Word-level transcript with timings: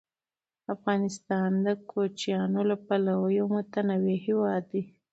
افغانستان 0.75 1.49
د 1.65 1.67
کوچیانو 1.91 2.61
له 2.69 2.77
پلوه 2.85 3.27
یو 3.37 3.45
متنوع 3.55 4.15
هېواد 4.25 4.63
دی. 4.73 4.83